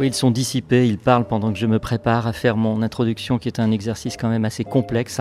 [0.00, 3.38] Oui, ils sont dissipés, ils parlent pendant que je me prépare à faire mon introduction
[3.38, 5.20] qui est un exercice quand même assez complexe.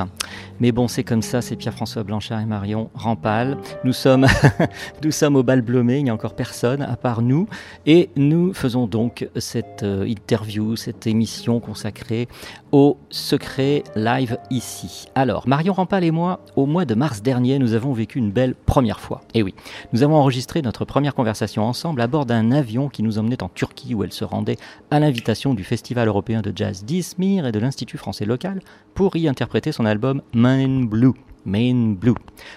[0.61, 3.57] Mais bon, c'est comme ça, c'est Pierre-François Blanchard et Marion Rampal.
[3.83, 4.25] Nous sommes,
[5.03, 7.45] nous sommes au bal Blomé, il n'y a encore personne à part nous.
[7.85, 12.29] Et nous faisons donc cette euh, interview, cette émission consacrée
[12.71, 15.07] au secret live ici.
[15.13, 18.55] Alors, Marion Rampal et moi, au mois de mars dernier, nous avons vécu une belle
[18.55, 19.19] première fois.
[19.33, 19.53] Et oui,
[19.91, 23.49] nous avons enregistré notre première conversation ensemble à bord d'un avion qui nous emmenait en
[23.49, 24.55] Turquie où elle se rendait
[24.91, 28.61] à l'invitation du Festival européen de jazz d'Izmir et de l'Institut français local
[28.93, 31.13] pour y interpréter son album Main Blue.
[31.49, 32.13] Main Blue.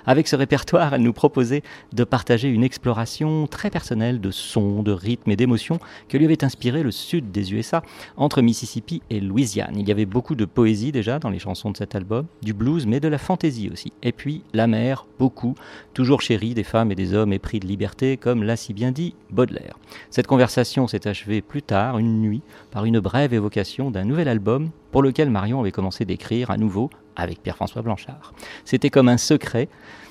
[0.06, 1.62] Avec ce répertoire, elle nous proposait
[1.92, 6.44] de partager une exploration très personnelle de sons, de rythmes et d'émotions que lui avait
[6.44, 7.82] inspiré le sud des USA,
[8.16, 9.76] entre Mississippi et Louisiane.
[9.78, 12.86] Il y avait beaucoup de poésie déjà dans les chansons de cet album, du blues,
[12.86, 13.92] mais de la fantaisie aussi.
[14.02, 15.54] Et puis la mer, beaucoup,
[15.94, 19.14] toujours chérie des femmes et des hommes épris de liberté, comme l'a si bien dit
[19.30, 19.78] Baudelaire.
[20.10, 24.70] Cette conversation s'est achevée plus tard, une nuit, par une brève évocation d'un nouvel album
[24.90, 28.32] pour lequel Marion avait commencé d'écrire à nouveau avec Pierre-François Blanchard.
[28.64, 29.68] C'était comme un secret,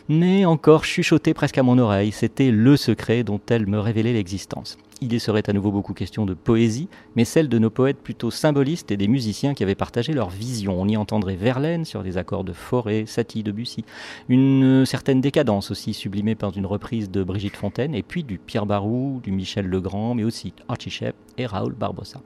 [0.09, 2.11] mais encore chuchoté presque à mon oreille.
[2.11, 4.77] C'était le secret dont elle me révélait l'existence.
[5.03, 8.30] Il y serait à nouveau beaucoup question de poésie, mais celle de nos poètes plutôt
[8.30, 10.80] symbolistes et des musiciens qui avaient partagé leur vision.
[10.80, 13.83] On y entendrait Verlaine sur des accords de Forêt, Satie, Debussy,
[14.30, 18.67] une certaine décadence aussi sublimée par une reprise de Brigitte Fontaine, et puis du Pierre
[18.67, 22.21] Barou, du Michel Legrand, mais aussi Archie Shepp et Raoul Barbosa.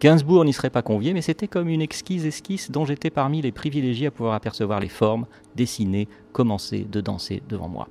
[0.00, 3.50] Gainsbourg n'y serait pas convié, mais c'était comme une exquise esquisse dont j'étais parmi les
[3.50, 5.26] privilégiés à pouvoir apercevoir les formes,
[5.56, 7.88] dessiner, commencer de danser devant moi.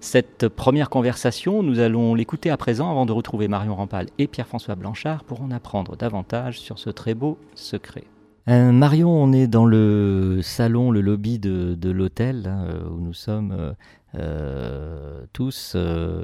[0.00, 4.74] Cette première conversation, nous allons l'écouter à présent avant de retrouver Marion Rampal et Pierre-François
[4.74, 8.04] Blanchard pour en apprendre davantage sur ce très beau secret.
[8.48, 13.52] Euh, Marion, on est dans le salon, le lobby de, l'hôtel hein, où nous sommes
[13.52, 13.72] euh,
[14.16, 15.76] euh, tous,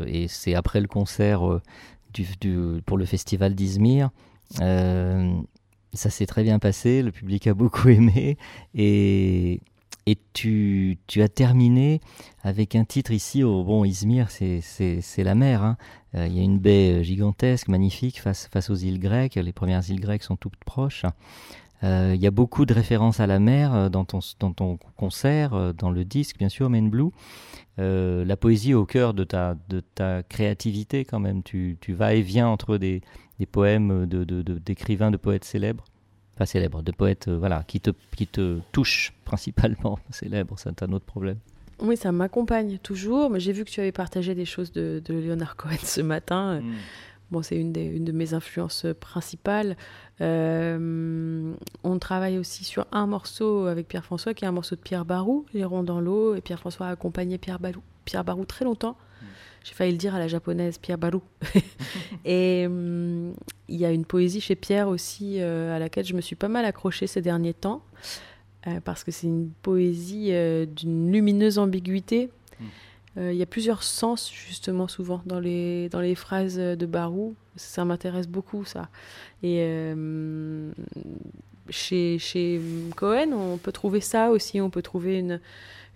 [0.06, 1.41] et c'est après le concert
[2.87, 4.11] pour le festival d'Izmir.
[5.95, 8.37] Ça s'est très bien passé, le public a beaucoup aimé,
[8.75, 9.61] et,
[10.10, 12.00] et tu, tu as terminé
[12.42, 14.60] avec un titre ici, au bon Izmir, c'est-
[15.22, 15.62] la mer.
[15.62, 15.76] hein.
[16.14, 19.34] Euh, Il y a une baie euh, gigantesque, magnifique, face, face aux îles grecques.
[19.34, 21.04] Les premières îles grecques sont toutes proches.
[21.84, 25.74] Euh, Il y a beaucoup de références à la mer dans ton, dans ton concert,
[25.74, 27.10] dans le disque, bien sûr, Main Blue.
[27.76, 31.42] La poésie au cœur de ta, de ta créativité quand même.
[31.42, 33.02] Tu, tu vas et viens entre des,
[33.38, 35.84] des poèmes de, de- d'écrivains, de, poètes célèbres.
[36.38, 39.99] Pas célèbres, de poètes euh, voilà, qui, te, qui te touchent principalement.
[40.10, 41.37] Célèbres, c'est un autre problème.
[41.81, 43.28] Oui, ça m'accompagne toujours.
[43.31, 46.60] Mais j'ai vu que tu avais partagé des choses de, de Leonard Cohen ce matin.
[47.31, 49.76] Bon, c'est une, des- une de mes influences principales.
[50.21, 51.53] Euh,
[51.84, 55.44] on travaille aussi sur un morceau avec Pierre-François, qui est un morceau de Pierre Barou,
[55.55, 56.34] Les ronds dans l'eau.
[56.34, 58.97] Et Pierre-François a accompagné Pierre Barou, Pierre Barou très longtemps.
[59.69, 61.21] J'ai failli le dire à la japonaise, Pierre Barou.
[62.25, 63.34] et hum,
[63.69, 66.49] il y a une poésie chez Pierre aussi, euh, à laquelle je me suis pas
[66.49, 67.83] mal accrochée ces derniers temps.
[68.67, 72.31] euh, parce que c'est une poésie euh, d'une lumineuse ambiguïté.
[73.19, 77.35] Euh, Il y a plusieurs sens, justement, souvent, dans les, dans les phrases de Barou.
[77.56, 78.89] Ça m'intéresse beaucoup, ça.
[79.43, 80.71] Et euh,
[81.69, 82.61] chez, chez
[82.97, 84.61] Cohen, on peut trouver ça aussi.
[84.62, 85.41] On peut trouver une,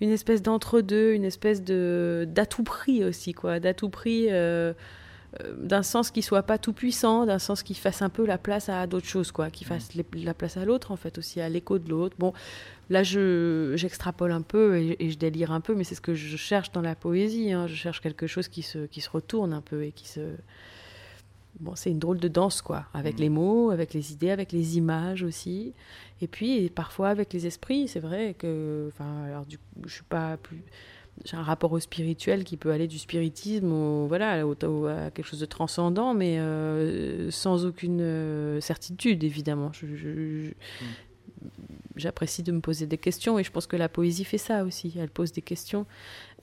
[0.02, 3.60] une espèce d'entre-deux, une espèce de d'à-tout prix aussi, quoi.
[3.60, 4.72] D'à-tout prix, euh,
[5.40, 8.36] euh, d'un sens qui soit pas tout puissant, d'un sens qui fasse un peu la
[8.36, 9.48] place à d'autres choses, quoi.
[9.50, 12.16] Qui fasse les- la place à l'autre, en fait, aussi, à l'écho de l'autre.
[12.18, 12.32] Bon,
[12.90, 16.14] Là, je, j'extrapole un peu et, et je délire un peu, mais c'est ce que
[16.14, 17.50] je cherche dans la poésie.
[17.52, 17.66] hein.
[17.66, 20.20] Je cherche quelque chose qui se, qui se retourne un peu et qui se.
[21.60, 24.78] Bon, c'est une drôle de danse, quoi, avec les mots, avec les idées, avec les
[24.78, 25.74] images aussi.
[26.20, 27.88] Et puis, parfois avec les esprits.
[27.88, 28.86] C'est vrai que.
[28.88, 30.62] Enfin, alors, du coup, je suis pas plus.
[31.26, 35.10] J'ai un rapport au spirituel qui peut aller du spiritisme au, voilà, au- au- à
[35.10, 39.70] quelque chose de transcendant, mais euh, sans aucune euh, certitude, évidemment.
[39.72, 40.52] Je, je- je-
[41.96, 44.94] j'apprécie de me poser des questions et je pense que la poésie fait ça aussi.
[44.98, 45.86] Elle pose des questions.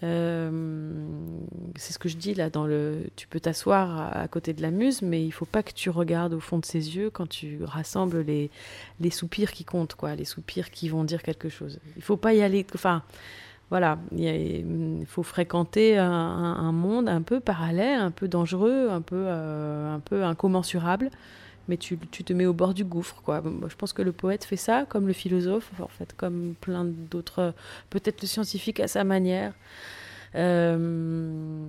[0.01, 1.06] Euh,
[1.75, 3.07] c'est ce que je dis là dans le.
[3.16, 6.34] Tu peux t'asseoir à, côté de la muse, mais il faut pas que tu regardes
[6.34, 8.50] au fond de ses yeux quand tu rassembles les,
[9.00, 11.80] les soupirs qui comptent, quoi, les soupirs qui vont dire quelque chose.
[11.98, 12.66] Il faut pas y aller.
[12.74, 13.04] Enfin,
[13.69, 19.94] voilà, il, faut fréquenter un, monde un peu parallèle, un peu dangereux, un peu, euh,
[19.94, 21.12] un peu incommensurable,
[21.69, 23.21] mais tu, te mets au bord du gouffre.
[23.24, 23.42] Quoi.
[23.68, 27.54] Je pense que le poète fait ça, comme le philosophe, en fait, comme plein d'autres,
[27.92, 29.54] peut-être le scientifique à sa manière.
[30.36, 31.68] Euh,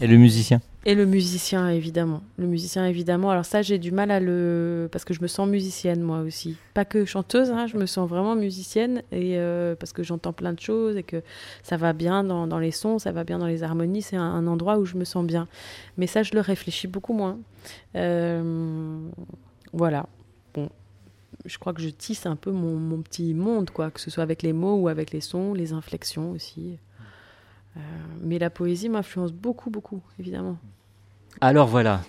[0.00, 2.22] et le musicien Et le musicien, évidemment.
[2.36, 3.30] Le musicien, évidemment.
[3.30, 4.88] Alors ça, j'ai du mal à le...
[4.92, 6.56] Parce que je me sens musicienne, moi aussi.
[6.74, 9.02] Pas que chanteuse, hein, je me sens vraiment musicienne.
[9.10, 11.22] Et euh, parce que j'entends plein de choses et que
[11.62, 14.02] ça va bien dans, les sons, ça va bien dans les harmonies.
[14.02, 15.48] C'est un, endroit où je me sens bien.
[15.96, 17.38] Mais ça, je le réfléchis beaucoup moins.
[17.94, 18.98] Euh,
[19.72, 20.06] voilà.
[20.52, 20.68] Bon.
[21.46, 23.90] Je crois que je tisse un peu mon, mon petit monde, quoi.
[23.90, 26.78] Que ce soit avec les mots ou avec les sons, les inflexions aussi.
[27.76, 27.80] Euh,
[28.22, 30.56] mais la poésie m'influence beaucoup, beaucoup, évidemment.
[31.40, 32.00] Alors voilà,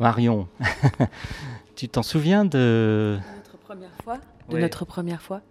[0.00, 0.48] Marion,
[1.76, 3.18] tu t'en souviens de...
[3.36, 5.42] notre première fois De notre première fois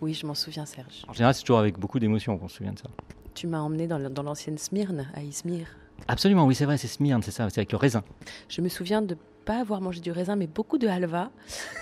[0.00, 1.04] Oui, je m'en souviens, Serge.
[1.08, 2.88] En général, c'est toujours avec beaucoup d'émotion qu'on se souvient de ça.
[3.34, 5.66] Tu m'as emmené dans l'ancienne Smyrne, à Izmir.
[6.08, 8.02] Absolument, oui, c'est vrai, c'est Smyrne, c'est ça, c'est avec le raisin.
[8.48, 11.30] Je me souviens de pas avoir mangé du raisin, mais beaucoup de halva,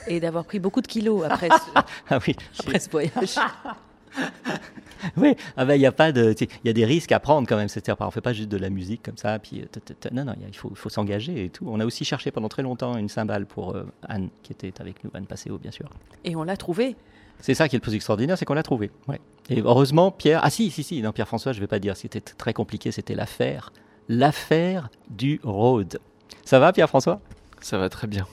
[0.06, 1.48] et d'avoir pris beaucoup de kilos après
[2.10, 3.36] ah oui, après ce voyage.
[5.16, 7.48] oui, ah ben, il y a pas de, il y a des risques à prendre
[7.48, 7.68] quand même.
[7.68, 9.38] C'est-à-dire, on fait pas juste de la musique comme ça.
[9.38, 11.66] Puis, euh, non, non, il faut, faut s'engager et tout.
[11.68, 15.02] On a aussi cherché pendant très longtemps une cymbale pour euh, Anne, qui était avec
[15.04, 15.88] nous, Anne Passeo, bien sûr.
[16.24, 16.96] Et on l'a trouvée.
[17.40, 18.90] C'est ça qui est le plus extraordinaire, c'est qu'on l'a trouvé.
[19.08, 19.20] Ouais.
[19.50, 22.20] Et heureusement, Pierre, ah si, si, si, non, Pierre François, je vais pas dire, c'était
[22.20, 23.72] très compliqué, c'était l'affaire,
[24.08, 25.98] l'affaire du road.
[26.44, 27.20] Ça va, Pierre François
[27.60, 28.26] Ça va très bien.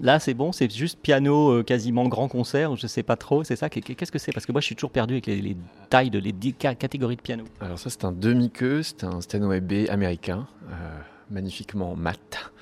[0.00, 3.56] Là, c'est bon, c'est juste piano euh, quasiment grand concert, je sais pas trop, c'est
[3.56, 4.32] ça Qu'est-ce que c'est?
[4.32, 5.56] Parce que moi, je suis toujours perdu avec les,
[5.90, 7.44] tailles de les catégories de piano.
[7.60, 10.98] Alors ça, c'est un demi-queue, c'est un Steinway B américain, euh,
[11.30, 12.52] magnifiquement mat,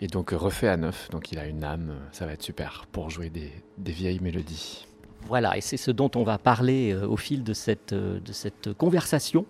[0.00, 3.10] et donc refait à neuf, donc il a une âme, ça va être super pour
[3.10, 4.88] jouer des vieilles mélodies.
[5.26, 8.32] Voilà, et c'est ce dont on va parler euh, au fil de cette, euh, de
[8.32, 9.44] cette conversation.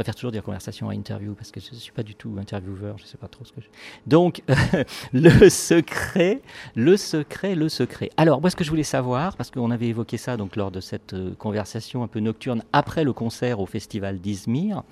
[0.00, 2.96] Préfère toujours dire conversation à interview parce que je ne suis pas du tout intervieweur,
[2.96, 3.66] je ne sais pas trop ce que je...
[4.06, 4.40] Donc,
[5.12, 6.40] le secret,
[6.74, 8.08] le secret, le secret.
[8.16, 10.80] Alors, moi, ce que je voulais savoir, parce qu'on avait évoqué ça donc, lors de
[10.80, 14.84] cette euh, conversation un peu nocturne après le concert au festival d'Izmir.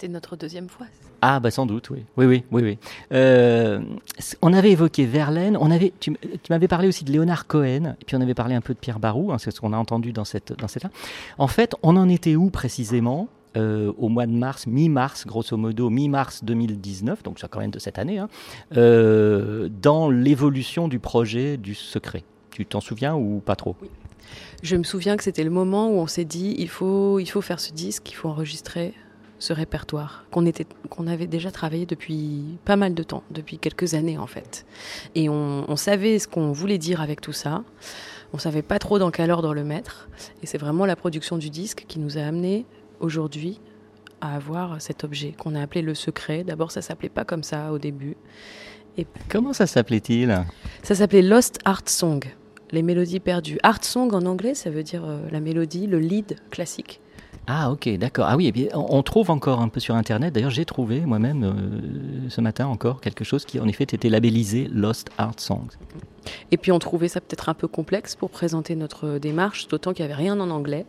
[0.00, 0.86] C'était notre deuxième fois.
[1.20, 2.06] Ah, bah sans doute, oui.
[2.16, 2.62] Oui, oui, oui.
[2.62, 2.78] oui.
[3.12, 3.82] Euh,
[4.40, 6.16] on avait évoqué Verlaine, on avait, tu,
[6.48, 8.98] m'avais parlé aussi de Léonard Cohen, et puis on avait parlé un peu de Pierre
[8.98, 10.90] Barou, hein, c'est ce qu'on a entendu dans cette, dans cette là.
[11.36, 15.90] En fait, on en était où précisément euh, au mois de mars, mi-mars, grosso modo,
[15.90, 18.30] mi-mars 2019, donc ça quand même de cette année, hein,
[18.78, 22.24] euh, dans l'évolution du projet du secret?
[22.52, 23.76] Tu t'en souviens ou pas trop?
[23.82, 23.90] Oui.
[24.62, 27.42] Je me souviens que c'était le moment où on s'est dit il faut, il faut
[27.42, 28.94] faire ce disque, il faut enregistrer
[29.40, 33.94] ce répertoire qu'on était qu'on avait déjà travaillé depuis pas mal de temps, depuis quelques
[33.94, 34.66] années en fait.
[35.16, 37.64] Et on, savait ce qu'on voulait dire avec tout ça.
[38.32, 40.08] On savait pas trop dans quel ordre le mettre.
[40.42, 42.66] Et c'est vraiment la production du disque qui nous a amené
[43.00, 43.60] aujourd'hui
[44.20, 46.44] à avoir cet objet qu'on a appelé le secret.
[46.44, 48.16] D'abord, ça s'appelait pas comme ça au début.
[48.98, 50.44] Et comment ça s'appelait-il?
[50.82, 52.22] Ça s'appelait Lost Art Song,
[52.70, 53.58] les mélodies perdues.
[53.62, 57.00] Art Song en anglais, ça veut dire euh, la mélodie, le lead classique.
[57.46, 58.26] Ah ok, d'accord.
[58.28, 61.42] Ah oui, et puis on trouve encore un peu sur Internet, d'ailleurs j'ai trouvé moi-même
[61.42, 65.70] euh, ce matin encore quelque chose qui en effet était labellisé Lost Art Songs.
[66.52, 70.04] Et puis on trouvait ça peut-être un peu complexe pour présenter notre démarche, d'autant qu'il
[70.04, 70.86] n'y avait rien en anglais.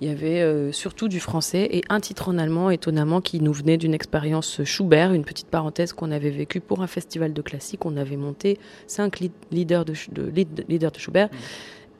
[0.00, 3.52] Il y avait euh, surtout du français et un titre en allemand, étonnamment, qui nous
[3.52, 7.84] venait d'une expérience Schubert, une petite parenthèse qu'on avait vécue pour un festival de classique.
[7.84, 9.18] On avait monté cinq
[9.50, 11.28] leaders de, de Schubert.
[11.28, 11.36] Mmh.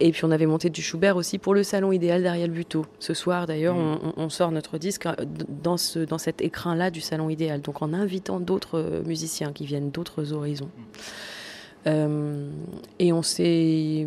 [0.01, 2.87] Et puis on avait monté du Schubert aussi pour le salon idéal d'Ariel Buteau.
[2.99, 4.13] Ce soir d'ailleurs, mm.
[4.17, 5.15] on, sort notre disque euh,
[5.49, 9.67] dans, ce, dans cet écrin-là du salon idéal, donc en invitant d'autres euh, musiciens qui
[9.67, 10.71] viennent d'autres horizons.
[10.77, 10.83] Mm.
[11.87, 12.51] Euh,
[12.99, 14.07] et on s'est,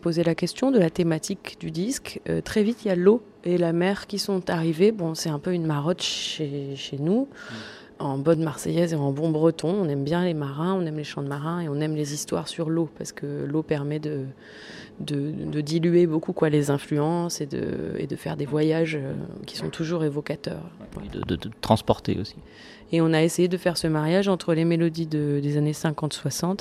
[0.00, 2.20] posé la question de la thématique du disque.
[2.44, 4.92] très vite, il y a l'eau et la mer qui sont arrivés.
[4.92, 7.28] Bon, c'est un peu une marotte chez, chez nous.
[7.28, 7.54] Mm.
[7.98, 11.04] En bonne marseillaise et en bon breton, on aime bien les marins, on aime les
[11.04, 14.26] chants de marins et on aime les histoires sur l'eau parce que l'eau permet de,
[15.00, 19.14] de, diluer beaucoup quoi, les influences et de, et de faire des voyages euh,
[19.46, 20.62] qui sont toujours évocateurs.
[21.12, 22.36] de, de, transporter aussi.
[22.92, 26.60] Et on a essayé de faire ce mariage entre les mélodies des années 50-60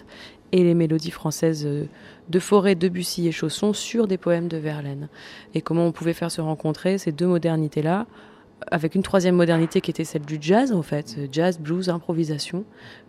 [0.51, 1.85] et les mélodies françaises euh,
[2.29, 5.07] de Forêt, Debussy et Chausson sur des poèmes de Verlaine.
[5.53, 8.05] Et comment on pouvait faire se rencontrer ces deux modernités-là
[8.71, 12.65] avec une troisième modernité qui était celle du jazz en fait, jazz, blues, improvisation,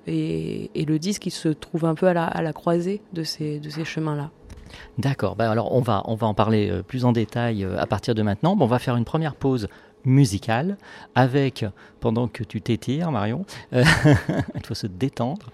[0.07, 3.85] et, le disque qui se trouve un peu à la, croisée de ces, de ces
[3.85, 4.31] chemins-là.
[4.99, 7.87] D'accord, ben alors on va, on va en parler euh, plus en détail euh, à
[7.87, 8.55] partir de maintenant.
[8.55, 9.69] Bon, on va faire une première pause
[10.05, 10.77] musicale
[11.15, 11.65] avec,
[12.01, 13.85] pendant que tu t'étires Marion, euh,
[14.55, 15.51] il faut se détendre,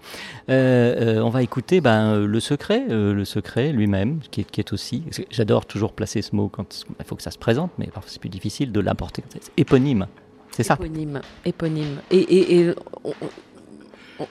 [0.49, 4.73] euh, euh, on va écouter ben, le secret, le secret lui-même, qui est, qui est
[4.73, 8.11] aussi, j'adore toujours placer ce mot quand il faut que ça se présente, mais parfois
[8.11, 9.23] c'est plus difficile de l'apporter,
[9.57, 10.07] éponyme,
[10.51, 10.75] c'est ça?
[10.75, 11.99] Éponyme, éponyme.
[12.11, 13.13] Et, et, et on,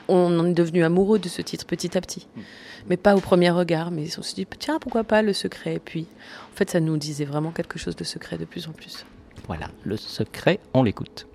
[0.08, 2.26] on, en est devenu amoureux de ce titre petit à petit.
[2.88, 5.74] Mais pas au premier regard, mais on se dit, tiens, pourquoi pas le secret?
[5.74, 6.06] Et puis,
[6.52, 9.04] en fait, ça nous disait vraiment quelque chose de secret de plus en plus.
[9.46, 11.26] Voilà, le secret, on l'écoute.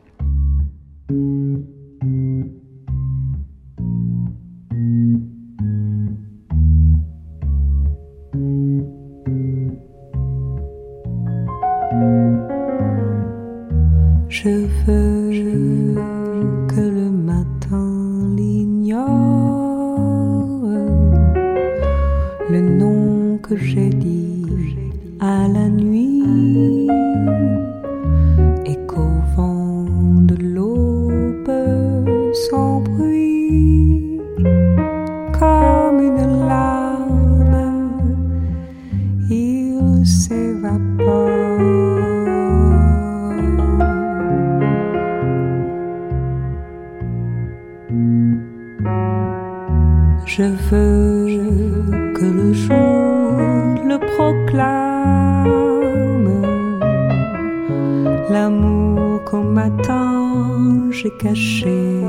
[58.29, 62.03] L'amour qu'au matin j'ai caché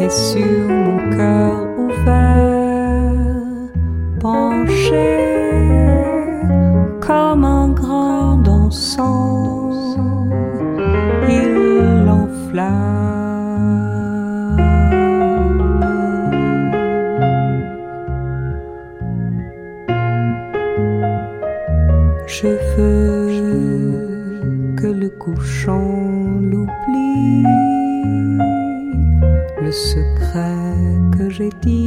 [0.00, 3.14] et sur mon cœur ouvert,
[4.20, 5.10] penché
[7.00, 9.21] comme un grand dansant,
[25.62, 27.42] le couchant l'oublie,
[29.62, 30.56] le secret
[31.16, 31.81] que j'ai dit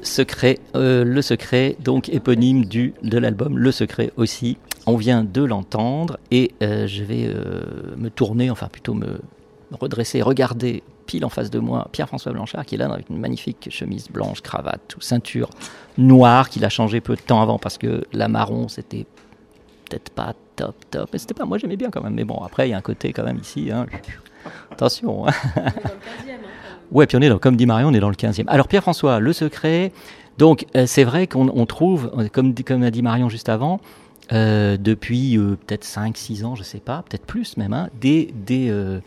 [0.00, 4.56] Le secret, euh, le secret, donc éponyme du, de l'album Le Secret aussi.
[4.86, 9.76] On vient de l'entendre et euh, je vais euh, me tourner, enfin plutôt me, me
[9.78, 13.68] redresser, regarder pile en face de moi Pierre-François Blanchard qui est là avec une magnifique
[13.70, 15.50] chemise blanche, cravate, ou ceinture
[15.98, 19.04] noire qu'il a changé peu de temps avant parce que la marron c'était
[19.90, 22.14] peut-être pas top top, mais c'était pas, moi j'aimais bien quand même.
[22.14, 23.86] Mais bon après il y a un côté quand même ici, hein.
[24.70, 25.26] attention.
[25.28, 25.32] hein.
[26.90, 28.44] Ouais, puis on est dans, comme dit Marion, on est dans le 15e.
[28.46, 29.92] Alors Pierre-François, le secret,
[30.38, 33.80] donc euh, c'est vrai qu'on on trouve, comme, comme a dit Marion juste avant,
[34.32, 38.68] euh, depuis euh, peut-être 5-6 ans, je sais pas, peut-être plus même, hein, des, des,
[38.68, 39.00] euh,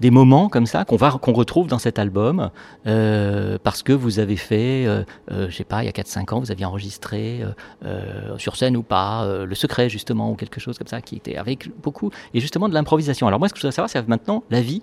[0.00, 2.50] des moments comme ça qu'on retrouve dans cet album
[2.86, 6.34] euh, parce que vous avez fait, euh, euh, je sais pas, il y a 4-5
[6.34, 7.48] ans, vous aviez enregistré euh,
[7.84, 11.36] euh, sur scène ou pas, le secret justement ou quelque chose comme ça qui était
[11.36, 13.26] avec beaucoup et justement de l'improvisation.
[13.26, 14.82] Alors moi, ce que je voudrais savoir, c'est maintenant la vie,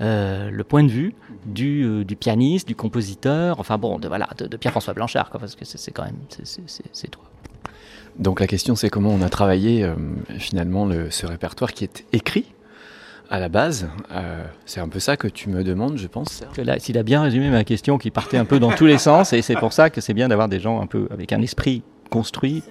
[0.00, 1.14] le point de vue
[1.46, 6.04] du, pianiste, du compositeur, enfin bon, de voilà, de, Pierre-François Blanchard, parce que c'est quand
[6.04, 7.22] même c'est- toi.
[8.18, 9.90] Donc la question c'est comment on a travaillé
[10.38, 12.44] finalement le- ce répertoire qui est écrit
[13.30, 13.88] à la base.
[14.12, 16.42] Euh, c'est un peu ça que tu me demandes, je pense.
[16.78, 19.40] S'il a bien résumé ma question qui partait un peu dans tous les sens, et
[19.42, 22.62] c'est pour ça que c'est bien d'avoir des gens un peu avec un esprit construit,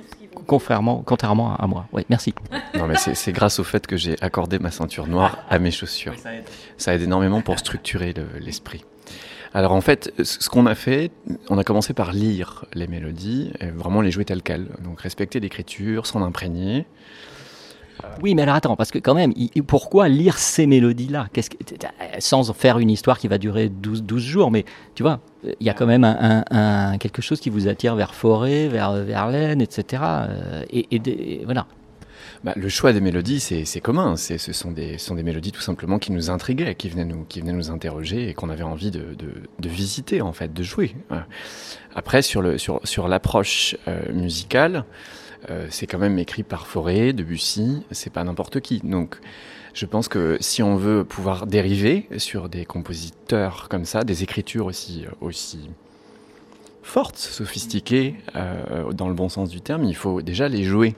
[0.47, 1.87] contrairement, contrairement à moi.
[1.93, 2.33] Oui, merci.
[2.77, 6.13] Non mais c'est grâce au fait que j'ai accordé ma ceinture noire à mes chaussures.
[6.77, 8.83] Ça aide énormément pour structurer le- l'esprit.
[9.53, 11.11] Alors en fait, ce ce qu'on a fait,
[11.49, 14.67] on a commencé par lire les mélodies, et vraiment les jouer telles quelles.
[14.83, 16.85] Donc respecter l'écriture, s'en imprégner.
[18.21, 19.33] Oui, mais alors attends, parce que quand même,
[19.67, 21.27] pourquoi lire ces mélodies-là?
[21.33, 21.57] Qu'est-ce que-
[22.19, 24.65] Sans faire une histoire qui va durer 12, 12 jours, mais
[24.95, 28.13] tu vois, il y a quand même un, un- quelque chose qui vous attire vers
[28.13, 30.03] Forêt, vers Verlaine, etc.
[30.29, 31.65] euh, Et, voilà.
[32.43, 34.15] Bah, le choix des mélodies, c'est commun.
[34.15, 37.71] Ce sont des, ce sont des mélodies tout simplement qui nous intriguaient, qui venaient nous,
[37.71, 39.15] interroger et qu'on avait envie de,
[39.63, 40.95] visiter, en fait, de jouer.
[41.95, 44.85] Après, sur l'approche euh, musicale,
[45.49, 48.79] euh, c'est quand même écrit par Fauré, Debussy, c'est pas n'importe qui.
[48.79, 49.17] Donc,
[49.73, 54.65] je pense que si on veut pouvoir dériver sur des compositeurs comme ça, des écritures
[54.65, 55.69] aussi, aussi
[56.83, 60.95] fortes, sophistiquées, euh, dans le bon sens du terme, il faut déjà les jouer.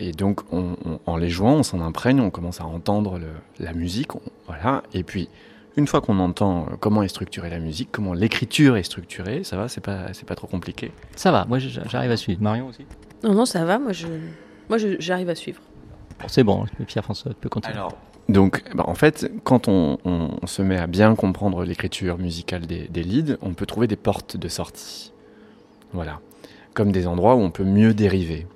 [0.00, 3.20] Et donc, on- on- en les jouant, on s'en imprègne, on commence à entendre
[3.60, 4.82] la musique, on- voilà.
[4.92, 5.28] Et puis,
[5.76, 9.56] une fois qu'on entend euh, comment est structurée la musique, comment l'écriture est structurée, ça
[9.56, 10.90] va, c'est pas, c'est pas trop compliqué.
[11.16, 12.40] Ça va, moi j'arrive à suivre.
[12.42, 12.84] Marion aussi?
[13.24, 14.06] Non, non, ça va, moi je
[14.68, 15.60] moi j'arrive à suivre.
[16.20, 17.76] Bon, C'est bon, Pierre-François, tu peux continuer.
[17.76, 17.96] Alors,
[18.28, 22.66] Donc, bah, en fait, quand on, on- on se met à bien comprendre l'écriture musicale
[22.66, 25.12] des, des leads, on peut trouver des portes de sortie.
[25.92, 26.20] Voilà.
[26.74, 28.46] Comme des endroits où on peut mieux dériver.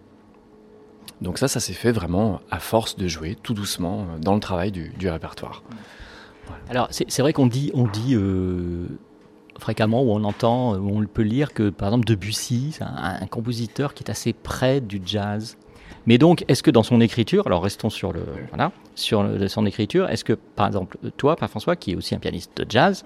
[1.21, 4.41] Donc ça, ça s'est fait vraiment à force de jouer tout doucement euh, dans le
[4.41, 5.63] travail du, du répertoire.
[6.71, 8.87] Alors, c'est c'est vrai qu'on dit, on dit euh,
[9.59, 13.95] fréquemment, ou on entend, ou on peut lire que, par exemple, Debussy, c'est un, compositeur
[13.95, 15.57] qui est assez près du jazz.
[16.07, 20.09] Mais donc, est-ce que dans son écriture, alors restons sur, le, voilà, sur son écriture,
[20.09, 23.05] est-ce que, par exemple, toi, François, qui est aussi un pianiste de jazz,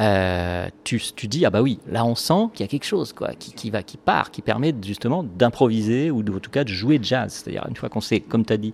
[0.00, 3.12] euh, tu, tu dis, ah bah oui, là on sent qu'il y a quelque chose
[3.12, 6.64] quoi, qui, qui va, qui part, qui permet justement d'improviser ou de, en tout cas
[6.64, 7.32] de jouer jazz.
[7.32, 8.72] C'est-à-dire, une fois qu'on sait, comme tu as dit,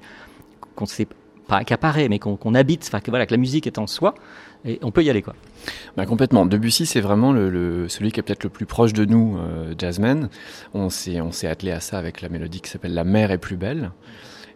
[0.77, 1.09] qu'on sait
[1.49, 4.15] pas accaparer, mais qu'on habite, enfin que voilà, que la musique est en soi,
[4.65, 5.35] et on peut y aller quoi.
[5.97, 6.47] Bah, complètement.
[6.47, 10.29] Debussy, c'est vraiment le, celui qui est peut-être le plus proche de nous, euh.
[10.75, 13.91] On s'est, attelé à ça avec la mélodie qui s'appelle La mer est plus belle.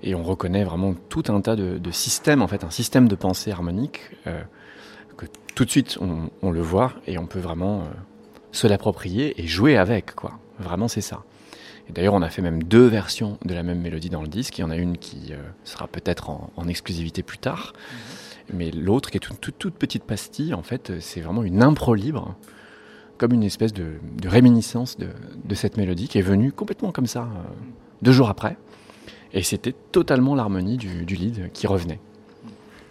[0.05, 3.52] Et on reconnaît vraiment tout un tas de, systèmes, en fait, un système de pensée
[3.52, 4.40] harmonique euh,
[5.16, 7.85] que tout de suite on, on le voit et on peut vraiment euh,
[8.50, 10.38] se l'approprier et jouer avec, quoi.
[10.59, 11.22] Vraiment, c'est ça.
[11.88, 14.59] Et d'ailleurs, on a fait même deux versions de la même mélodie dans le disque.
[14.59, 17.73] Il y en a une qui euh, sera peut-être en, en exclusivité plus tard.
[18.53, 21.95] Mais l'autre, qui est une toute, toute petite pastille, en fait, c'est vraiment une impro
[21.95, 22.35] libre,
[23.18, 25.09] comme une espèce de, de réminiscence de,
[25.45, 27.51] de cette mélodie qui est venue complètement comme ça, euh,
[28.03, 28.57] deux jours après.
[29.33, 32.01] Et c'était totalement l'harmonie du, du lead qui revenait.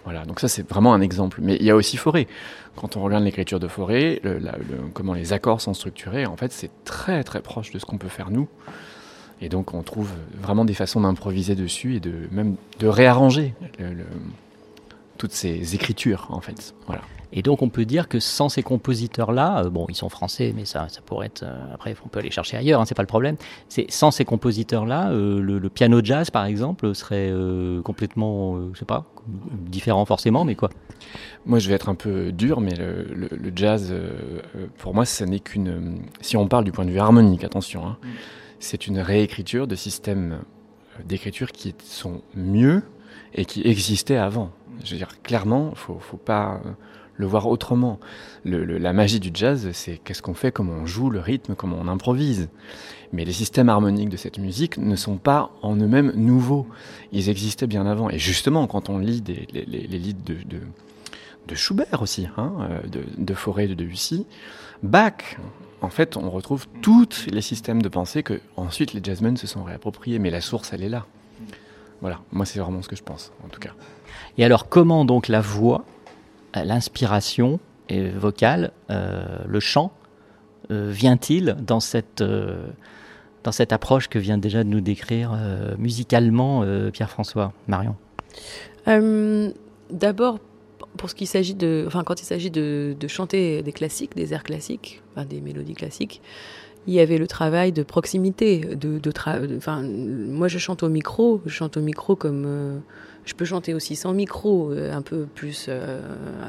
[0.03, 1.39] Voilà, donc ça c'est vraiment un exemple.
[1.43, 2.27] Mais il y a aussi Forêt.
[2.75, 4.21] Quand on regarde l'écriture de Forêt,
[4.93, 8.07] comment les accords sont structurés, en fait c'est très très proche de ce qu'on peut
[8.07, 8.47] faire nous.
[9.41, 14.05] Et donc on trouve vraiment des façons d'improviser dessus et de même de réarranger le-
[15.21, 16.73] toutes ces écritures en fait.
[16.87, 17.03] Voilà.
[17.31, 20.65] Et donc on peut dire que sans ces compositeurs-là, euh, bon, ils sont français, mais
[20.65, 21.43] ça, ça pourrait être.
[21.43, 23.35] euh, après, on peut aller chercher ailleurs, hein, c'est pas le problème.
[23.69, 27.31] C'est sans ces compositeurs-là, euh, le, le piano jazz, par exemple, serait
[27.83, 29.05] complètement, je sais pas,
[29.67, 30.69] différent forcément, mais quoi.
[31.45, 33.93] Moi, je vais être un peu dur, mais le, le- le jazz,
[34.79, 35.99] pour moi, ce n'est qu'une.
[36.21, 37.97] Si on parle du point de vue harmonique, attention, hein,
[38.59, 40.39] c'est une réécriture de systèmes
[41.05, 42.81] d'écriture qui sont mieux
[43.33, 44.51] et qui existaient avant.
[44.83, 46.69] Je veux dire, clairement, faut, faut pas euh,
[47.15, 47.99] le voir autrement.
[48.45, 51.87] La magie du jazz, c'est qu'est-ce qu'on fait, comment on joue, le rythme, comment on
[51.87, 52.49] improvise.
[53.13, 56.67] Mais les systèmes harmoniques de cette musique ne sont pas en eux-mêmes nouveaux.
[57.11, 58.09] Ils existaient bien avant.
[58.09, 63.67] Et justement, quand on lit les, les, de, Schubert aussi, hein, euh, de, de Fauré,
[63.67, 64.25] de Debussy,
[64.81, 65.37] Bach,
[65.81, 69.63] en fait, on retrouve tous les systèmes de pensée que ensuite les jazzmen se sont
[69.63, 70.19] réappropriés.
[70.19, 71.05] Mais la source, elle est là.
[72.01, 73.73] Voilà, moi c'est vraiment ce que je pense, en tout cas.
[74.37, 75.85] Et alors, comment donc la voix,
[76.55, 79.91] euh, l'inspiration et vocal, le chant,
[80.69, 82.23] vient-il dans cette
[83.43, 85.37] dans cette approche que vient déjà de nous décrire
[85.77, 86.63] musicalement
[86.93, 87.97] Pierre-François Marion?
[89.89, 90.39] D'abord,
[90.97, 94.43] pour ce qui s'agit de, enfin, quand il s'agit de, chanter des classiques, des airs
[94.43, 96.21] classiques, des mélodies classiques,
[96.87, 99.11] il y avait le travail de proximité, de, de,
[99.57, 102.77] enfin, moi je chante au micro, je chante au micro comme euh,
[103.25, 106.01] je peux chanter aussi sans micro, euh, un peu plus euh,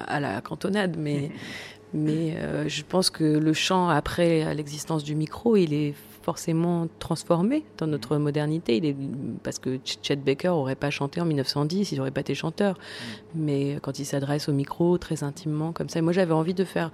[0.07, 1.31] à la cantonade, mais
[1.95, 2.35] mais
[2.69, 5.93] je pense que le chant après l'existence du micro, il est
[6.23, 8.79] forcément transformé dans notre modernité.
[8.79, 8.97] Il est,
[9.43, 12.79] parce que Chet Baker n'aurait pas chanté en 1910, il n'aurait pas été chanteur.
[13.35, 16.93] Mais quand il s'adresse au micro, très intimement, comme ça, moi j'avais envie de faire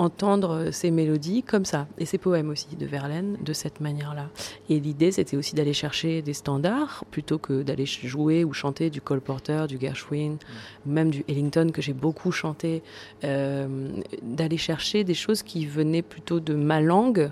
[0.00, 4.30] entendre ces mélodies comme ça, et ces poèmes aussi de Verlaine de cette manière-là.
[4.70, 9.02] Et l'idée, c'était aussi d'aller chercher des standards plutôt que d'aller jouer ou chanter du
[9.02, 10.38] Cole Porter, du Gershwin,
[10.86, 12.82] même du Ellington que j'ai beaucoup chanté,
[13.24, 13.90] euh,
[14.22, 17.30] d'aller chercher des choses qui venaient plutôt de ma langue,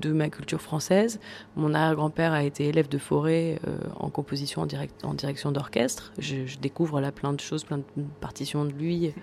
[0.00, 1.18] de ma culture française.
[1.56, 6.12] Mon arrière-grand-père a été élève de forêt euh, en composition en, direct, en direction d'orchestre.
[6.18, 7.84] Je, je, découvre là plein de choses, plein de
[8.20, 9.14] partitions de lui.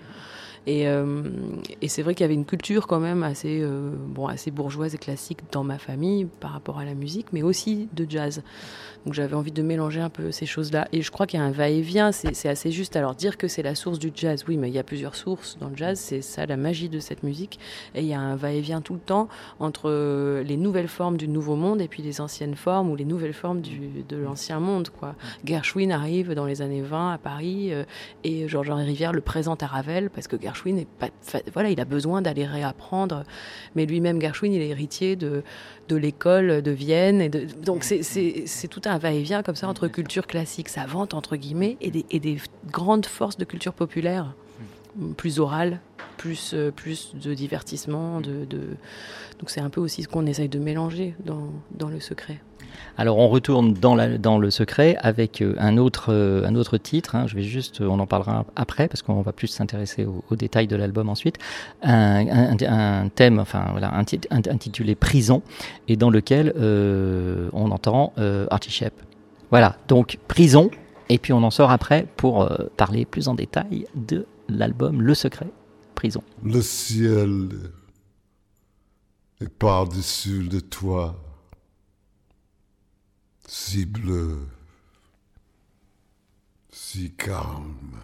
[0.66, 1.22] Et, euh,
[1.80, 4.94] et c'est vrai qu'il y avait une culture quand même assez, euh, bon, assez bourgeoise
[4.94, 8.42] et classique dans ma famille par rapport à la musique, mais aussi de jazz.
[9.04, 10.88] Donc j'avais envie de mélanger un peu ces choses-là.
[10.92, 12.96] Et je crois qu'il y a un va-et-vient, c'est assez juste.
[12.96, 15.56] Alors dire que c'est la source du jazz, oui, mais il y a plusieurs sources
[15.60, 17.58] dans le jazz, c'est ça la magie de cette musique.
[17.94, 21.56] Et il y a un va-et-vient tout le temps entre les nouvelles formes du nouveau
[21.56, 24.90] monde et puis les anciennes formes ou les nouvelles formes de l'ancien monde.
[24.90, 25.14] Quoi.
[25.44, 27.84] Gershwin arrive dans les années 20 à Paris euh,
[28.24, 31.08] et Georges-Henri Rivière le présente à Ravel parce que Gershwin est pas,
[31.52, 33.24] voilà, il a besoin d'aller réapprendre.
[33.74, 35.42] Mais lui-même, Gershwin, il est héritier de,
[35.88, 37.20] de l'école de Vienne.
[37.20, 41.90] Et donc c'est tout un va-et-vient comme ça entre culture classique savante, entre guillemets, et
[41.90, 42.38] des, et des
[42.70, 44.34] grandes forces de culture populaire,
[45.16, 45.80] plus orale,
[46.16, 48.20] plus, euh, plus de divertissement.
[48.20, 48.76] De, de...
[49.38, 52.40] Donc c'est un peu aussi ce qu'on essaye de mélanger dans, dans le secret.
[52.96, 53.94] Alors on retourne dans,
[54.38, 57.14] le secret avec euh, un autre, euh, un autre titre.
[57.14, 57.26] Hein.
[57.26, 60.76] je vais juste, on en parlera après parce qu'on va plus s'intéresser aux, détails de
[60.76, 61.36] l'album ensuite.
[61.82, 65.42] Un, thème, enfin voilà, intitulé Prison
[65.88, 68.12] et dans lequel euh, on entend
[68.50, 68.94] Archie Shep.
[69.50, 70.70] Voilà, donc Prison.
[71.08, 75.48] Et puis on en sort après pour parler plus en détail de l'album Le Secret,
[75.94, 76.22] Prison.
[76.44, 77.48] Le ciel
[79.40, 81.16] est par-dessus de toi
[83.50, 84.48] si bleu,
[86.70, 87.98] si calme.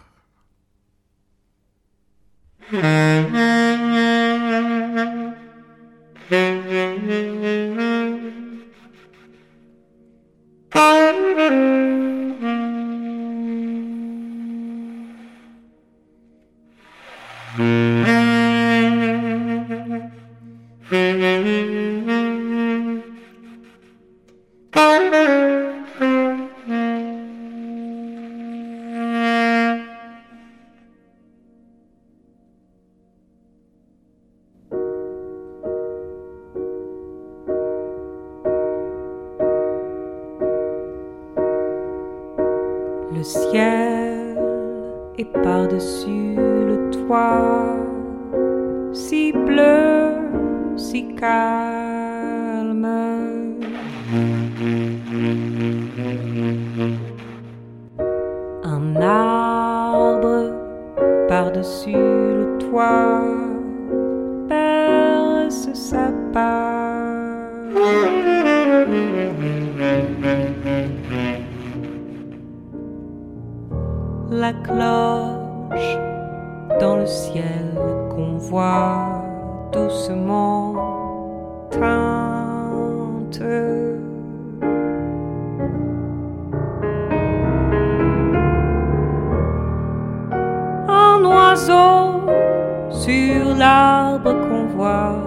[93.07, 95.23] sur l'arbre qu'on voit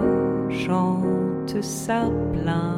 [0.49, 2.77] chante sa plainte.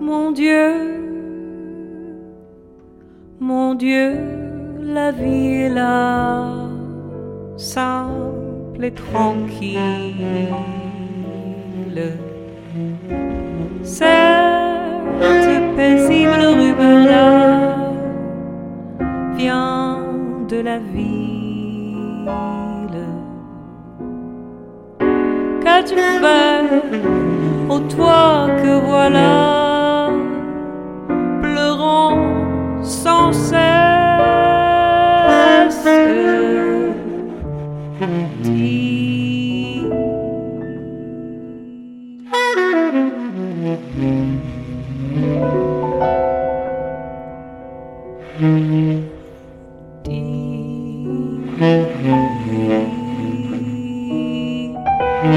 [0.00, 0.72] Mon Dieu,
[3.38, 4.16] mon Dieu,
[4.80, 6.50] la vie est là,
[7.56, 9.78] simple et tranquille.
[25.62, 26.82] Qu'as-tu fait,
[27.68, 29.63] ô toi que voilà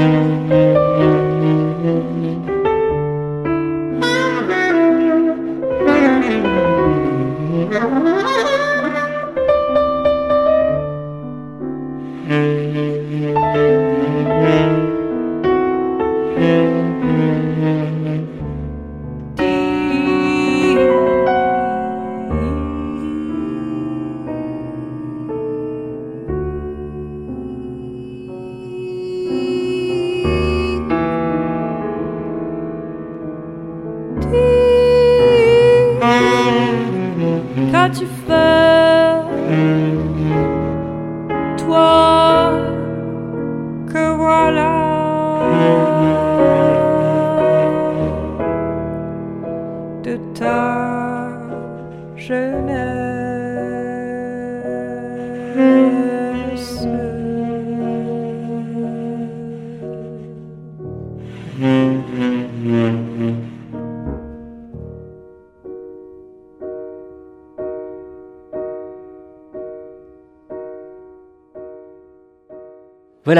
[0.08, 0.87] Música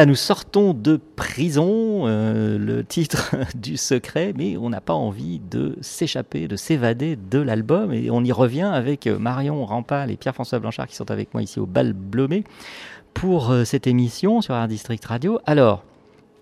[0.06, 5.76] Nous sortons de prison, euh, le titre du secret, mais on n'a pas envie de
[5.80, 7.92] s'échapper, de s'évader de l'album.
[7.92, 11.42] Et on y revient avec euh, Marion Rampal et Pierre-François Blanchard qui sont avec moi
[11.42, 12.44] ici au Bal Blomé
[13.12, 15.40] pour euh, cette émission sur Art District Radio.
[15.46, 15.82] Alors,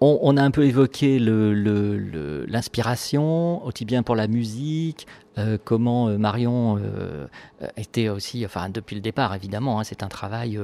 [0.02, 5.06] on, a un peu évoqué l'inspiration, aussi bien pour la musique,
[5.64, 6.78] comment Marion
[7.78, 10.60] était aussi, enfin depuis le départ évidemment, hein, c'est un travail,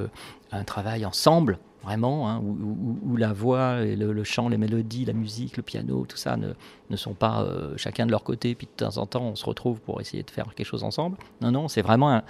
[0.51, 5.57] un travail ensemble vraiment, hein, où, la voix, et le, chant, les mélodies, la musique,
[5.57, 8.99] le piano, tout ça ne, sont pas euh, chacun de leur côté, puis de temps
[8.99, 11.17] en temps on se retrouve pour essayer de faire quelque chose ensemble.
[11.41, 12.23] Non, non, c'est vraiment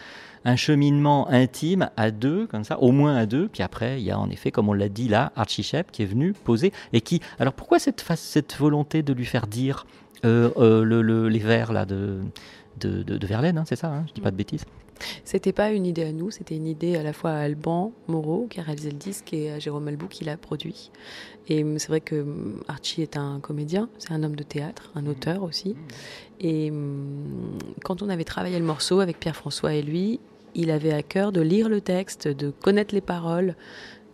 [0.45, 4.11] un, cheminement intime à deux, comme ça, au moins à deux, puis après il y
[4.11, 7.01] a en effet, comme on l'a dit là, Archie Shep qui est venu poser, et
[7.01, 7.21] qui...
[7.38, 8.05] Alors pourquoi cette,
[8.59, 9.87] volonté de lui faire dire
[10.25, 12.23] euh, euh, le- le- les vers là de
[13.27, 14.65] Verlaine, hein, c'est ça, hein, je dis pas de bêtises
[15.25, 18.47] C'était pas une idée à nous, c'était une idée à la fois à Alban Moreau
[18.49, 20.91] qui a réalisé le disque et à Jérôme Albou qui l'a produit.
[21.49, 24.91] Et hum, c'est vrai que hum, Archie est un comédien, c'est un homme de théâtre,
[24.95, 25.77] un auteur aussi.
[26.41, 30.21] Et hum, quand on avait travaillé le morceau avec Pierre-François et lui,
[30.55, 33.57] il avait à cœur de lire le texte, de connaître les paroles,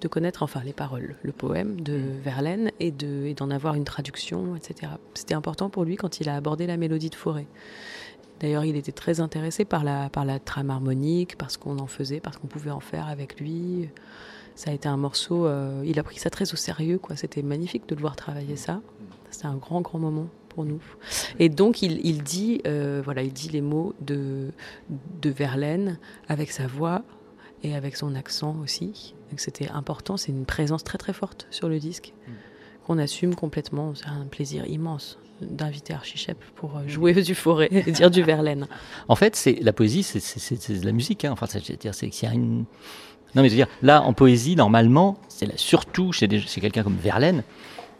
[0.00, 3.84] de connaître enfin les paroles, le poème de Verlaine et de et d'en avoir une
[3.84, 4.92] traduction, etc.
[5.14, 7.46] C'était important pour lui quand il a abordé la mélodie de Forêt.
[8.40, 11.86] D'ailleurs, il était très intéressé par la, par la trame harmonique, par ce qu'on en
[11.86, 13.88] faisait, parce qu'on pouvait en faire avec lui.
[14.54, 17.16] Ça a été un morceau, euh, il a pris ça très au sérieux, quoi.
[17.16, 18.80] C'était magnifique de le voir travailler ça.
[19.30, 20.80] C'était un grand, grand moment pour nous.
[21.38, 24.50] Et donc, il, il dit, euh, voilà, il dit les mots de,
[25.22, 25.98] de Verlaine
[26.28, 27.02] avec sa voix
[27.62, 29.14] et avec son accent aussi.
[29.36, 30.16] C'était important.
[30.16, 32.12] C'est une présence très, très forte sur le disque
[32.86, 33.94] qu'on assume complètement.
[33.94, 38.66] C'est un plaisir immense d'inviter Archichep pour euh, jouer du forêt et dire du Verlaine.
[39.08, 41.24] En fait, c'est la poésie, c'est- de la musique.
[41.24, 41.30] Hein.
[41.32, 42.64] Enfin, c'est- je veux dire, c'est y a une.
[43.34, 47.42] Non, mais je veux dire, là, en poésie, normalement, c'est surtout chez, quelqu'un comme Verlaine,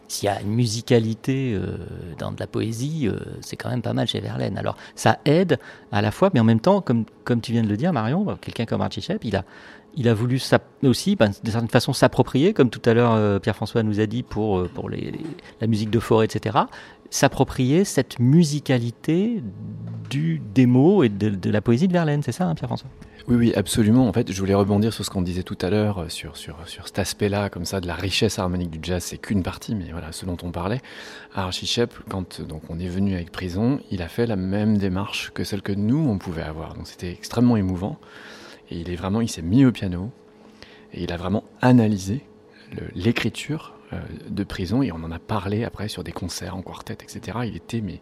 [0.07, 1.77] s'il y a une musicalité euh,
[2.17, 4.57] dans de la poésie, euh, c'est quand même pas mal chez Verlaine.
[4.57, 5.59] Alors, ça aide
[5.91, 8.25] à la fois, mais en même temps, comme, comme tu viens de le dire, Marion,
[8.41, 9.45] quelqu'un comme Archie Shepp, il a,
[9.99, 10.39] il a voulu
[10.83, 14.23] aussi, ben, de certaine façon, s'approprier, comme tout à l'heure euh, Pierre-François nous a dit
[14.23, 16.57] pour, euh, pour la musique de forêt, etc.,
[17.09, 19.43] s'approprier cette musicalité
[20.09, 22.89] des mots et de, la poésie de Verlaine, c'est ça, hein, Pierre-François?
[23.27, 24.07] Oui, oui, absolument.
[24.07, 26.55] En fait, je voulais rebondir sur ce qu'on disait tout à l'heure, euh, sur, sur,
[26.65, 29.03] sur cet aspect-là, comme ça, de la richesse harmonique du jazz.
[29.03, 30.79] C'est qu'une partie, mais voilà, ce dont on parlait.
[31.35, 35.31] Archie Shepp, quand donc, on est venu avec Prison, il a fait la même démarche
[35.33, 36.73] que celle que nous, on pouvait avoir.
[36.75, 37.99] Donc c'était extrêmement émouvant.
[38.71, 40.11] Et il est vraiment, il s'est mis au piano
[40.93, 42.23] et il a vraiment analysé
[42.95, 46.93] l'écriture euh, de Prison et on en a parlé après sur des concerts en quartet,
[46.93, 47.39] etc.
[47.45, 48.01] Il était, mais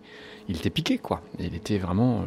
[0.49, 1.21] il était piqué, quoi.
[1.39, 2.25] Il était vraiment, euh,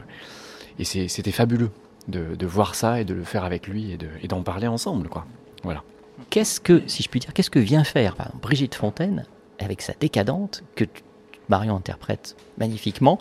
[0.79, 1.71] et c'était fabuleux
[2.09, 5.09] de, voir ça et de le faire avec lui et de- et d'en parler ensemble,
[5.09, 5.27] quoi.
[5.63, 5.83] Voilà.
[6.31, 9.27] Qu'est-ce que, si je puis dire, qu'est-ce que vient faire Brigitte Fontaine
[9.59, 10.85] avec sa décadente que
[11.49, 13.19] Marion interprète magnifiquement?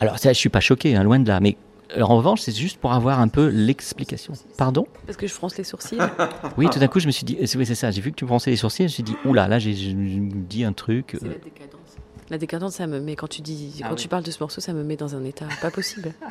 [0.00, 1.56] Alors, ça, je suis pas choqué, hein, loin de là, mais
[2.00, 4.32] en revanche, c'est juste pour avoir un peu l'explication.
[4.56, 4.86] Pardon?
[5.06, 5.98] Parce que je fronce les sourcils.
[6.56, 8.16] Oui, tout d'un coup, je me suis dit, euh, oui, c'est ça, j'ai vu que
[8.16, 10.72] tu fronçais les sourcils, je me suis dit, oula, là, j'ai je me dis un
[10.72, 11.14] truc.
[11.22, 11.34] euh,
[12.30, 14.00] La décadence, ça me met, quand tu dis, Ah quand oui.
[14.02, 16.12] tu parles de ce morceau, ça me met dans un état pas possible.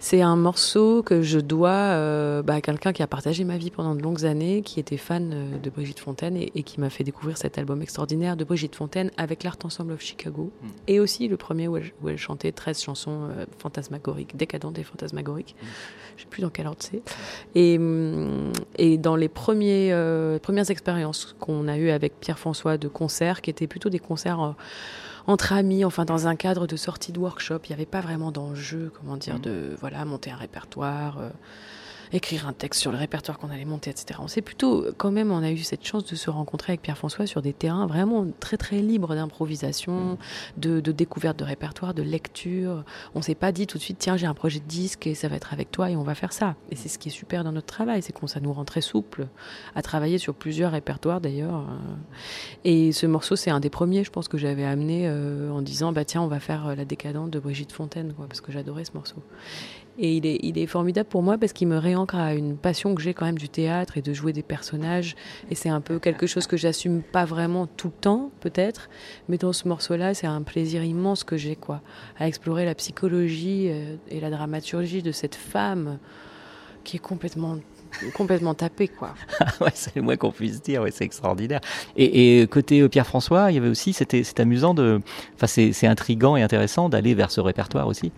[0.00, 3.70] C'est un morceau que je dois euh, bah, à quelqu'un qui a partagé ma vie
[3.70, 6.90] pendant de longues années, qui était fan euh, de Brigitte Fontaine et, et qui m'a
[6.90, 10.50] fait découvrir cet album extraordinaire de Brigitte Fontaine avec l'Art Ensemble of Chicago.
[10.86, 14.84] Et aussi le premier où elle, où elle chantait 13 chansons euh, fantasmagoriques, décadentes et
[14.84, 15.56] fantasmagoriques.
[16.16, 17.02] Je sais plus dans quel ordre c'est.
[17.54, 17.78] Et,
[18.78, 23.50] et dans les premiers, euh, premières expériences qu'on a eues avec Pierre-François de concerts, qui
[23.50, 24.54] étaient plutôt des concerts
[25.26, 28.30] entre amis, enfin dans un cadre de sortie de workshop, il n'y avait pas vraiment
[28.30, 31.30] d'enjeu, comment dire, de voilà monter un répertoire, euh,
[32.14, 34.20] écrire un texte sur le répertoire qu'on allait monter, etc.
[34.22, 37.26] On s'est plutôt, quand même, on a eu cette chance de se rencontrer avec Pierre-François
[37.26, 40.16] sur des terrains vraiment très très libres d'improvisation,
[40.56, 42.84] de, de découverte de répertoire, de lecture.
[43.14, 45.28] On s'est pas dit tout de suite, tiens, j'ai un projet de disque et ça
[45.28, 46.54] va être avec toi et on va faire ça.
[46.70, 48.80] Et c'est ce qui est super dans notre travail, c'est qu'on ça nous rend très
[48.80, 49.26] souple
[49.74, 51.56] à travailler sur plusieurs répertoires d'ailleurs.
[51.56, 51.94] euh.
[52.64, 55.92] Et ce morceau, c'est un des premiers, je pense, que j'avais amené euh, en disant,
[55.92, 58.84] bah tiens, on va faire euh, la décadente de Brigitte Fontaine, quoi, parce que j'adorais
[58.84, 59.16] ce morceau.
[59.96, 63.14] Et il est, formidable pour moi parce qu'il me réancre à une passion que j'ai
[63.14, 65.14] quand même du théâtre et de jouer des personnages.
[65.50, 68.88] Et c'est un peu quelque chose que j'assume pas vraiment tout le temps, peut-être.
[69.28, 71.80] Mais dans ce morceau-là, c'est un plaisir immense que j'ai, quoi.
[72.18, 75.98] À explorer la psychologie euh, et la dramaturgie de cette femme
[76.82, 77.58] qui est complètement
[78.14, 79.14] complètement tapée, quoi.
[79.60, 81.60] ouais, c'est le moins qu'on puisse dire, ouais, c'est extraordinaire.
[81.96, 85.00] Et, côté euh, Pierre-François, il y avait aussi, c'était amusant de,
[85.36, 88.10] enfin c'est intrigant et intéressant d'aller vers ce répertoire aussi.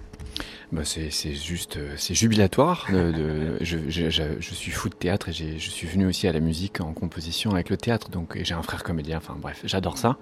[0.73, 2.87] Bah c'est juste, euh, c'est jubilatoire.
[2.89, 7.53] Je, suis fou de théâtre et je suis venu aussi à la musique en composition
[7.53, 8.09] avec le théâtre.
[8.11, 9.19] Donc j'ai un frère comédien.
[9.19, 10.17] Enfin bref, j'adore ça.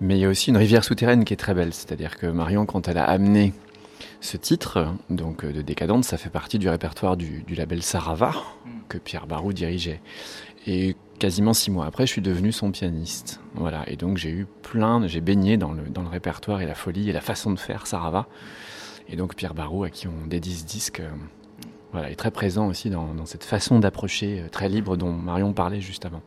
[0.00, 1.74] Mais il y a aussi une rivière souterraine qui est très belle.
[1.74, 3.52] C'est-à-dire que Marion, quand elle a amené
[4.22, 8.32] ce titre, donc de Décadente, ça fait partie du répertoire du, du label Sarava
[8.88, 10.00] que Pierre Barou dirigeait.
[10.66, 13.40] Et quasiment six mois après, je suis devenu son pianiste.
[13.54, 13.84] Voilà.
[13.88, 17.10] Et donc j'ai eu plein, j'ai baigné dans le, dans le répertoire et la folie
[17.10, 18.26] et la façon de faire Sarava.
[19.10, 21.10] Et donc Pierre Barou, à qui on dédie ce disque, euh,
[21.92, 25.80] voilà, est très présent aussi dans, cette façon d'approcher euh, très libre dont Marion parlait
[25.80, 26.22] juste avant.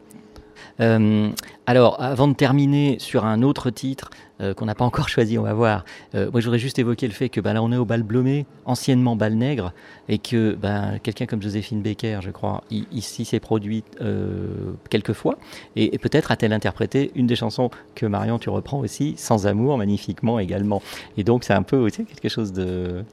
[0.79, 1.29] Euh,
[1.65, 4.09] alors, avant de terminer sur un autre titre
[4.41, 5.85] euh, qu'on n'a pas encore choisi, on va voir.
[6.15, 8.03] Euh, moi, je voudrais juste évoquer le fait que bah, là, on est au bal
[8.03, 9.71] Blomé, anciennement bal Nègre,
[10.09, 15.37] et que bah, quelqu'un comme Joséphine Baker, je crois, ici s'est produite euh, quelques fois,
[15.75, 19.77] et, et peut-être a-t-elle interprété une des chansons que Marion, tu reprends aussi, Sans amour,
[19.77, 20.81] magnifiquement également.
[21.17, 23.05] Et donc, c'est un peu aussi quelque chose de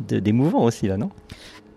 [0.00, 1.10] d'émouvant aussi là, non?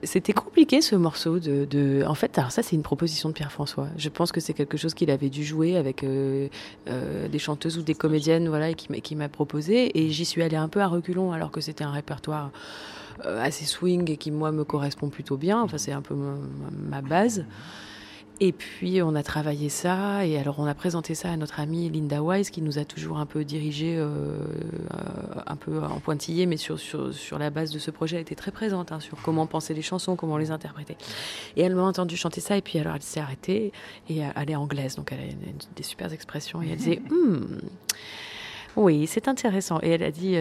[0.04, 3.88] C'était compliqué ce morceau de, En fait, alors ça, c'est une proposition de Pierre-François.
[3.98, 6.48] Je pense que c'est quelque chose qu'il avait dû jouer avec euh,
[6.88, 9.98] euh, des chanteuses ou des comédiennes, voilà, et qui m'a proposé.
[10.00, 12.52] Et j'y suis allée un peu à reculons, alors que c'était un répertoire
[13.26, 15.62] euh, assez swing et qui, moi, me correspond plutôt bien.
[15.62, 16.16] Enfin, c'est un peu
[16.90, 17.46] ma base.
[18.40, 21.90] Et puis on a travaillé ça, et alors on a présenté ça à notre amie
[21.90, 24.38] Linda Wise, qui nous a toujours un peu dirigé, euh,
[25.46, 28.36] un peu en pointillé, mais sur, sur, sur, la base de ce projet, elle était
[28.36, 30.98] très présente hein, sur comment penser les chansons, comment les interpréter.
[31.56, 33.72] Et elle m'a entendu chanter ça, et puis alors elle s'est arrêtée,
[34.10, 37.60] et elle est anglaise, donc elle a une, des super expressions, et elle disait hm,
[38.76, 39.80] Oui, c'est intéressant.
[39.84, 40.36] Et elle a dit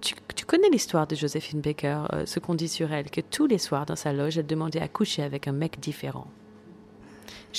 [0.00, 3.46] tu, tu, connais l'histoire de Joséphine Baker, euh, ce qu'on dit sur elle, que tous
[3.46, 6.26] les soirs dans sa loge, elle demandait à coucher avec un mec différent.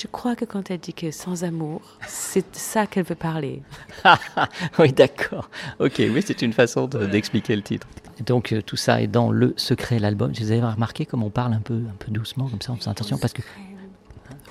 [0.00, 3.62] Je crois que quand elle dit que sans amour, c'est ça qu'elle veut parler.
[4.78, 5.50] oui, d'accord.
[5.78, 7.86] Ok, oui, c'est une façon d'expliquer de, le titre.
[8.24, 10.32] Donc euh, tout ça est dans le secret, l'album.
[10.32, 12.88] Vous avez remarqué comme on parle un peu, un peu doucement, comme ça, on fait
[12.88, 13.42] attention parce que.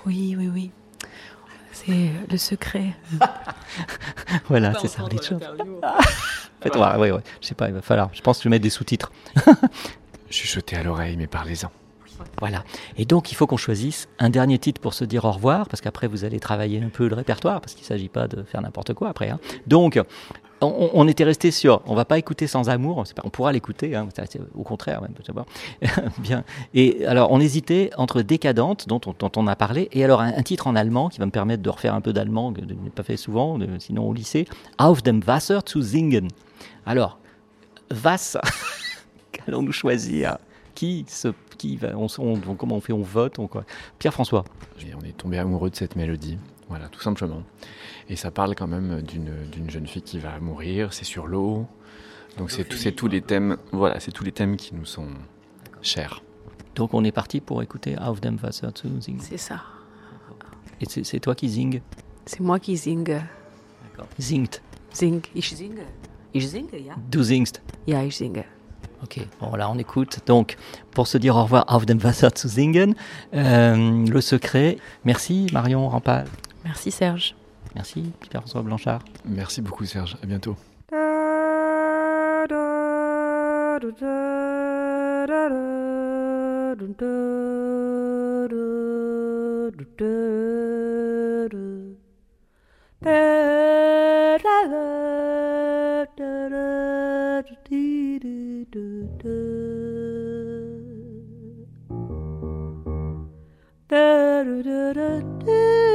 [0.05, 0.71] Oui, oui, oui.
[1.71, 2.93] C'est le secret.
[4.49, 5.41] voilà, c'est ça, les choses.
[6.61, 7.21] Faites voir, oui, oui.
[7.41, 8.11] Je sais pas, il va falloir.
[8.13, 9.11] Je pense que je vais mettre des sous-titres.
[10.29, 11.71] Chuchoter à l'oreille, mais parlez-en.
[12.39, 12.63] Voilà.
[12.97, 15.81] Et donc, il faut qu'on choisisse un dernier titre pour se dire au revoir, parce
[15.81, 18.61] qu'après, vous allez travailler un peu le répertoire, parce qu'il ne s'agit pas de faire
[18.61, 19.29] n'importe quoi après.
[19.29, 19.39] Hein.
[19.67, 19.99] Donc,
[20.61, 24.07] on, était resté sur, on va pas écouter sans amour, on pourra l'écouter, hein,
[24.55, 25.45] au contraire même, savoir.
[26.17, 26.43] Bien.
[26.73, 29.01] Et alors, on hésitait entre Décadente, dont
[29.35, 31.93] on, a parlé, et alors un, titre en allemand qui va me permettre de refaire
[31.93, 35.59] un peu d'allemand, que je n'ai pas fait souvent, sinon au lycée, Auf dem Wasser
[35.65, 36.27] zu singen.
[36.85, 37.19] Alors,
[38.03, 38.37] was
[39.31, 40.37] qu'allons-nous choisir?
[40.75, 41.29] Qui se
[41.59, 43.65] qui va, on, on, comment on fait, on vote, on, quoi.
[43.99, 44.43] Pierre-François.
[44.99, 47.43] On est tombé amoureux de cette mélodie, voilà, tout simplement.
[48.09, 51.67] Et ça parle quand même d'une jeune fille qui va mourir, c'est sur l'eau.
[52.37, 55.09] Donc c'est tous les thèmes, voilà, c'est tous les thèmes qui nous sont
[55.83, 56.23] chers.
[56.75, 59.19] Donc on est parti pour écouter Auf dem Wasser zu singen.
[59.19, 59.61] C'est ça.
[60.79, 61.81] Et c'est toi qui zing?
[62.25, 63.03] C'est moi qui zing.
[63.03, 64.07] D'accord.
[64.17, 64.61] Singt.
[64.91, 65.21] Sing.
[65.35, 65.83] Ich singe.
[66.33, 66.95] Ich singe, ja.
[67.11, 67.61] Du singst.
[67.85, 68.45] Ja, ich singe.
[69.03, 70.19] Ok, bon là on écoute.
[70.27, 70.57] Donc,
[70.91, 72.95] pour se dire au revoir, Auf dem Wasser zu singen,
[73.33, 74.77] euh, le secret.
[75.05, 76.25] Merci Marion Rampal.
[76.65, 77.35] Merci Serge.
[77.75, 79.03] Merci Pierre-François Blanchard.
[79.25, 80.55] Merci beaucoup Serge, à bientôt.
[98.71, 99.29] do do
[103.87, 105.88] da do do do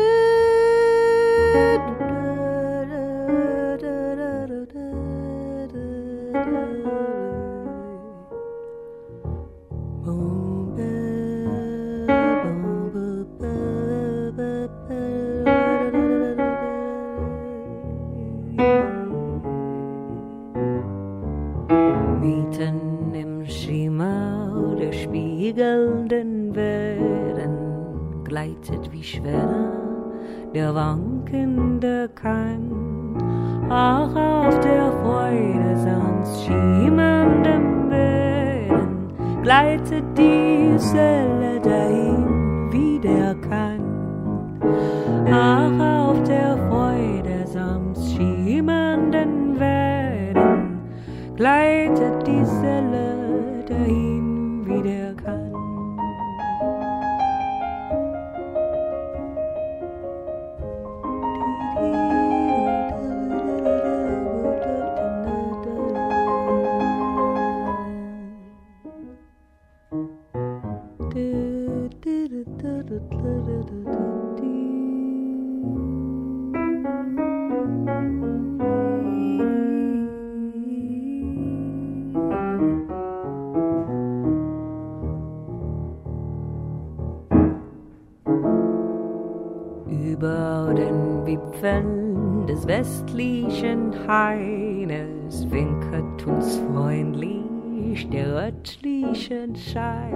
[91.65, 100.15] Wipfeln des westlichen Haines winkert uns freundlich der örtliche Schein.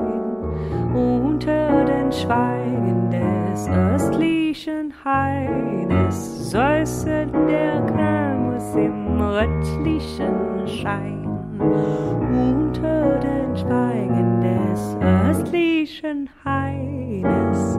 [0.95, 11.27] Unter den Schweigen des östlichen Haines säuselt der Kramus im rötlichen Schein.
[11.59, 17.79] Unter den Schweigen des östlichen Haines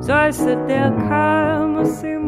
[0.00, 2.19] säuselt der Kalmus im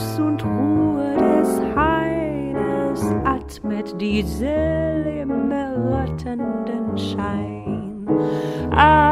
[0.00, 8.06] Himmels und Ruhe des Haines atmet die Seele im errettenden Schein.
[8.70, 9.09] Atmet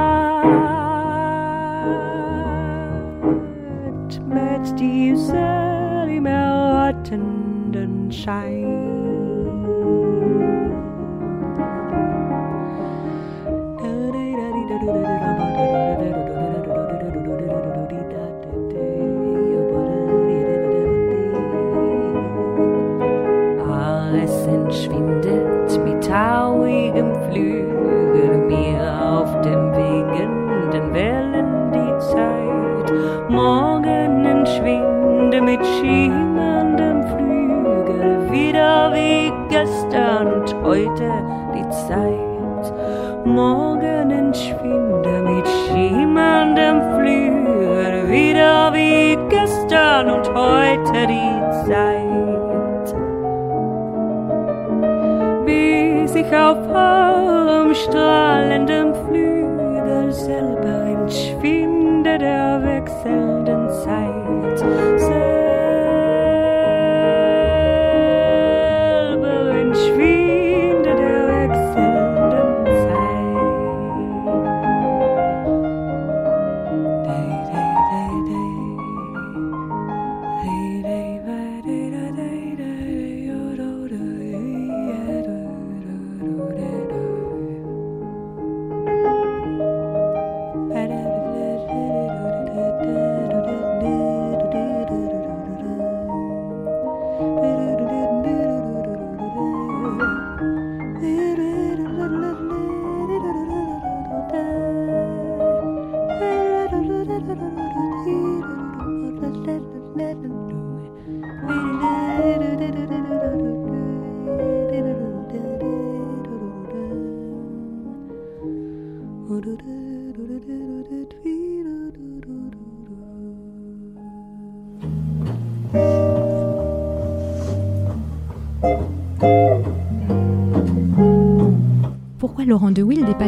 [24.68, 27.67] Es entschwindet mit tauigem Flügel
[56.48, 58.87] auf hohem strahlendem